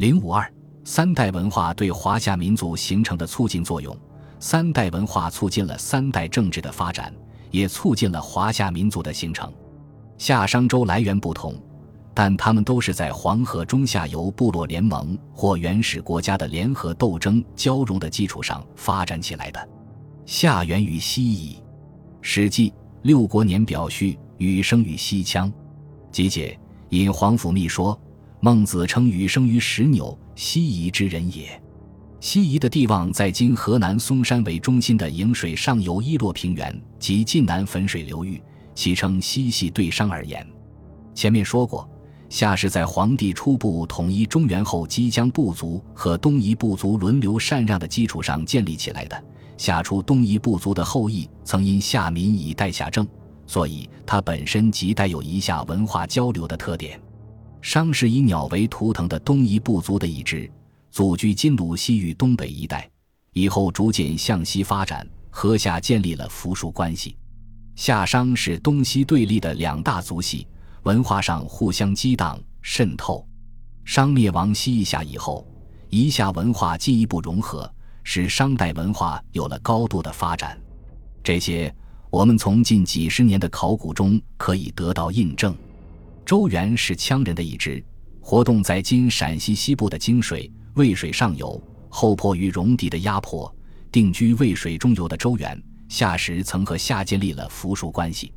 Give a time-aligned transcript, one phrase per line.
[0.00, 0.50] 零五二
[0.82, 3.94] 三代文化对华夏民族形成的促进作用。
[4.38, 7.14] 三代文化促进了三代政治的发展，
[7.50, 9.52] 也促进了华夏民族的形成。
[10.16, 11.54] 夏商周来源不同，
[12.14, 19.68] 但他们都是在黄河中下游部落联盟或原始国家的联合斗争交融的基础上发展起来的。
[20.24, 21.56] 夏源于西夷，
[22.22, 22.70] 《史记·
[23.02, 25.52] 六国年表》序：“禹生于西羌。”
[26.10, 26.58] 集解
[26.88, 28.00] 引皇甫谧说
[28.40, 31.60] ：“孟子称禹生于石纽，西夷之人也。”
[32.20, 38.42] 西夷的地望在今河南嵩山为中心的颍水上游伊洛平原及晋南汾水流域，
[38.74, 40.46] 其称西系对商而言。
[41.14, 41.88] 前面说过，
[42.28, 49.24] 夏是在黄帝初步统一中原后，姬将部族和东夷部族轮流禅让的基础上建立起来的。
[49.56, 53.06] 夏初东夷部族的后裔曾因夏民以代夏政，
[53.46, 57.00] 所以它本身即带有一夏文化交流的特点。
[57.62, 60.50] 商是以鸟为图腾的东夷部族的一支。
[60.90, 62.90] 祖居金鲁西域东北一带，
[63.32, 67.16] 以后逐渐向西发展，和夏建立了附属关系。
[67.76, 70.48] 夏商是东西对立的两大族系，
[70.82, 73.24] 文化上互相激荡渗透。
[73.84, 75.46] 商灭亡西夏以后，
[75.90, 80.60] 夷夏文化进一步融合，使商代文化有了高度的发展。
[81.22, 81.72] 这些
[82.10, 85.56] 我们从近几十年的考古中可以得到印证。
[86.24, 87.84] 周原是羌人的一支，
[88.20, 90.50] 活动在今陕西西部的泾水。
[90.74, 93.52] 渭水上游，后迫于戎狄的压迫，
[93.90, 98.32] 定居渭水中游的周原，夏时曾和夏建立了附属关系。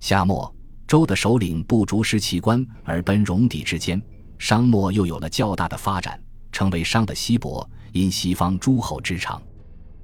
[0.00, 0.52] 夏末，
[0.88, 4.02] 周的首领不逐失其官而奔戎狄之间。
[4.38, 6.20] 商末又有了较大的发展，
[6.50, 9.40] 成为商的西伯，因西方诸侯之长。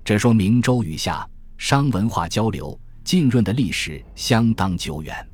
[0.05, 1.28] 这说明周与夏
[1.59, 5.28] 商文化交流浸润的历史相当久远。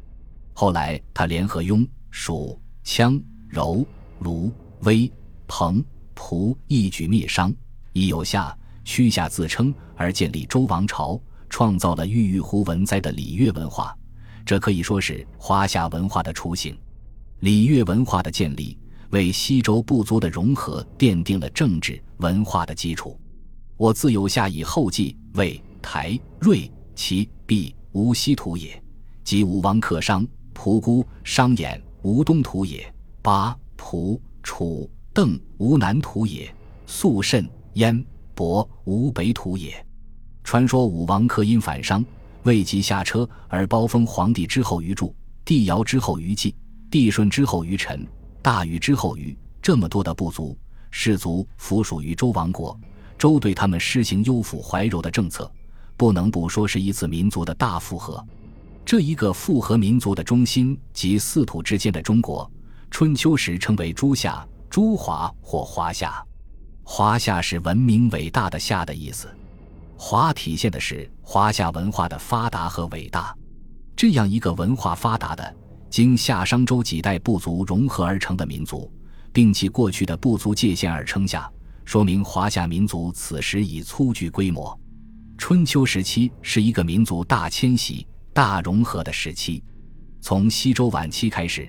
[0.52, 3.86] 后来，他联合雍、蜀、羌、柔、
[4.18, 5.10] 卢、威、
[5.46, 5.84] 彭。
[6.22, 7.50] 蒲一举灭商，
[7.94, 13.97] 以有夏、屈夏自称而建立周王朝，创造了郁郁乎文哉的礼乐文化。
[14.44, 16.78] 这可以说是华夏文化的雏形。
[17.38, 18.76] 礼乐文化的建立，
[19.12, 23.19] 为西周部族的融合奠定了政治文化的基础。
[23.78, 28.80] 我自有夏以后继魏、台、芮、齐、毕、吴西土也，
[29.25, 30.26] 即武王克商，
[30.62, 34.91] 蒲姑、商衍、吴东土也，八、蒲、楚。
[35.10, 36.54] 邓吴南土也，
[36.84, 38.04] 肃慎燕
[38.37, 39.75] 亳吴北土也。
[40.44, 42.04] 传说武王克因反商，
[42.43, 45.15] 未及下车而包封皇帝之后于柱，
[45.47, 46.54] 帝尧之后于季，
[46.91, 48.06] 帝舜之后于臣，
[48.43, 50.54] 大禹之后于这么多的部族
[50.91, 52.78] 氏族附属于周王国。
[53.16, 55.50] 周对他们施行优抚怀柔的政策，
[55.97, 58.22] 不能不说是一次民族的大复合。
[58.90, 62.50] 这一个复合民族的中心及四土之间的中国，
[62.90, 64.44] 春秋时称为诸夏。
[64.68, 66.20] 诸华或华夏，
[66.82, 69.28] 华夏是文明伟大的夏的意思。
[69.96, 73.32] 华体现的是华夏文化的发达和伟大。
[73.94, 75.56] 这样一个文化发达的、
[75.88, 78.92] 经夏商周几代部族融合而成的民族，
[79.32, 81.48] 并其过去的部族界限而称夏，
[81.84, 84.76] 说明华夏民族此时已初具规模。
[85.38, 88.04] 春秋时期是一个民族大迁徙、
[88.40, 89.62] 大融合的时期，
[90.22, 91.68] 从西周晚期开始。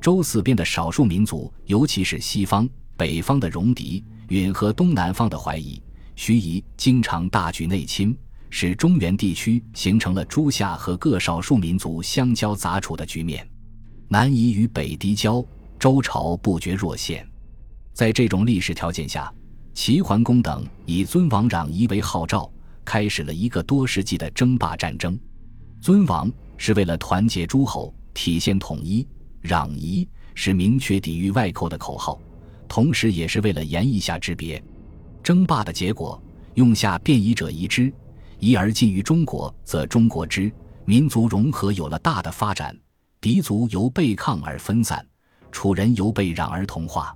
[0.00, 5.82] 周四边的少数民族，尤其是西方、北方的戎狄，允和东南方的怀疑、
[6.14, 8.16] 徐夷，经常大举内侵，
[8.50, 13.44] 使中原地区形成了诸夏和各少数民族相交杂处的局面。
[14.06, 15.44] 南夷与北狄交，
[15.76, 17.28] 周朝不绝若线。
[17.92, 19.28] 在这种历史条件下，
[19.74, 22.48] 齐桓公等以尊王攘夷为号召，
[22.84, 25.18] 开始了一个多世纪的争霸战争。
[25.82, 29.04] 尊王是为了团结诸侯，体现统一。
[29.42, 32.20] 攘夷是明确抵御外寇的口号，
[32.68, 34.62] 同时也是为了言一下之别。
[35.24, 36.22] 争霸的结果，
[36.54, 37.92] 用下变夷者夷之，
[38.38, 40.52] 夷而近于中国，则中国之。
[40.84, 42.76] 民族融合有了大的发展，
[43.20, 45.04] 狄族由被抗而分散，
[45.50, 47.12] 楚人由被攘而同化。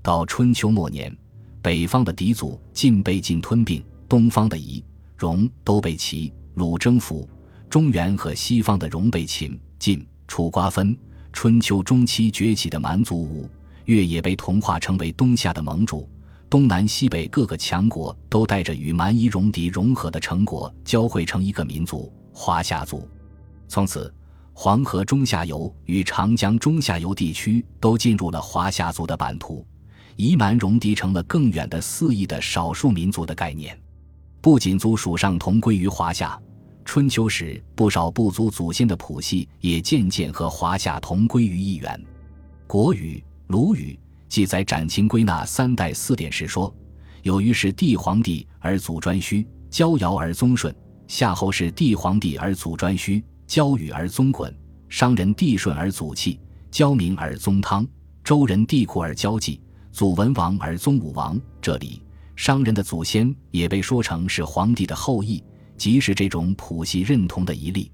[0.00, 1.14] 到春秋末年，
[1.60, 4.82] 北方的狄族尽被晋吞并，东方的夷、
[5.18, 7.28] 戎都被齐、鲁征服，
[7.68, 10.96] 中原和西方的戎被秦、晋、楚瓜分。
[11.30, 13.48] 春秋中期崛起的蛮族吴
[13.84, 16.08] 越也被同化成为东夏的盟主，
[16.50, 23.06] 东南西北各个强国都带着与蛮夷戎狄融合的成果，交汇成一个民族——华夏族。
[23.68, 24.12] 从此，
[24.52, 29.64] 黄河中下游与长江中下游地区都进入了华夏族的版图，
[30.16, 33.78] 夷蛮戎狄成了更远的四亿的少数民族的概念。
[34.40, 36.40] 不仅族属上同归于华夏。
[36.88, 42.02] 春秋时，不少部族祖先的谱系也渐渐和华夏同归于一源。
[42.66, 43.96] 国语、鲁语、
[44.26, 46.74] 记载展秦归纳三代四典时说
[47.22, 50.72] ：“有于是帝皇帝而祖颛顼，交尧而宗舜；
[51.06, 54.50] 夏后是帝皇帝而祖颛顼，交禹而宗浑；
[54.88, 56.40] 商人帝舜而祖契，
[56.70, 57.84] 交明而宗汤；
[58.24, 59.60] 周人帝喾而交际，
[59.92, 62.00] 祖文王而宗武王。”这里
[62.34, 65.44] 商人的祖先也被说成是皇帝的后裔，
[65.78, 67.90] 即是这种谱系认同的一例。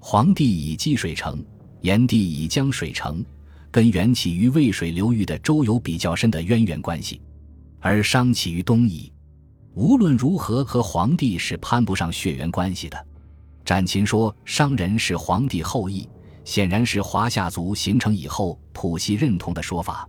[0.00, 1.44] 黄帝以积水成，
[1.82, 3.24] 炎帝以江水成，
[3.70, 7.20] 跟源起于渭水流域的周有比较深的渊源关系，
[7.78, 9.12] 而商起于东夷。
[9.74, 13.06] 无论如何，和黄帝是攀不上血缘关系的。
[13.64, 16.08] 展禽说商人是黄帝后裔，
[16.44, 20.08] 显然是华夏族形成以后谱系认同的说法。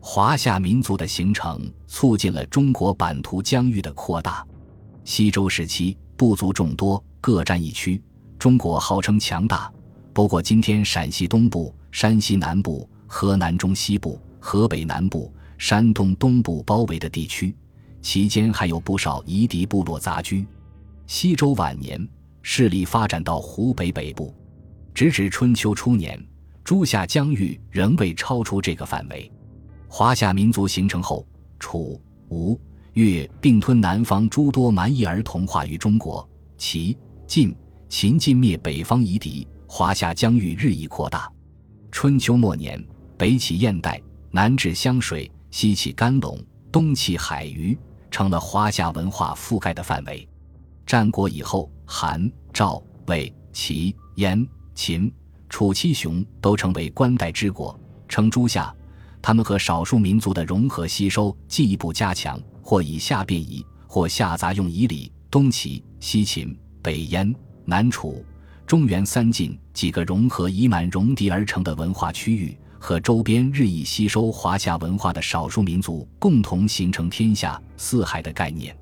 [0.00, 4.46] 华夏民族的形成促进了中国版图疆域的扩大。
[5.04, 8.00] 西周时期部族众多，各占一区。
[8.38, 9.68] 中国号称强大，
[10.12, 17.52] 不过今天陕西东部、山西南部、河南中西部、河北南部、山东东部包围的地区，
[18.00, 20.46] 其间还有不少夷狄部落杂居。
[21.08, 22.08] 西周晚年
[22.40, 24.32] 势力发展到湖北北部，
[24.94, 26.24] 直至春秋初年，
[26.62, 29.28] 诸夏疆域仍未超出这个范围。
[29.88, 31.26] 华夏民族形成后，
[31.58, 32.56] 楚、吴、
[32.94, 36.96] 越并吞南方诸多蛮夷而同化于中国，齐、
[37.26, 37.54] 晋。
[37.88, 41.30] 秦晋灭北方夷狄，华夏疆域日益扩大。
[41.90, 42.82] 春秋末年，
[43.18, 44.00] 北起燕代，
[44.30, 46.42] 南至湘水，西起甘陇，
[46.72, 47.78] 东起海隅，
[48.10, 50.26] 成了华夏文化覆盖的范围。
[50.86, 54.42] 战国以后，韩、赵、魏、齐、燕、
[54.74, 55.12] 秦、
[55.50, 57.78] 楚七雄都成为关代之国，
[58.08, 58.74] 称诸夏。
[59.20, 62.40] 他们和少数民族的融合吸收进一步加强，
[62.72, 65.12] 或以下变夷，或下杂用夷礼。
[65.30, 67.30] 东齐、西秦、北燕。
[67.66, 68.24] 南楚、
[68.66, 78.74] 中原三晋几个融合夷蛮戎狄而成的文化区域，和周边日益吸收华夏文化的少数民族共同形成“天下四海”的概念。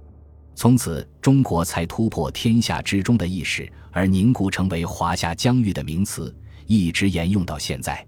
[0.55, 6.33] 从此，中国才突破天下之中的意识，而凝固成为华夏疆域的名词，
[6.65, 8.07] 一直沿用到现在。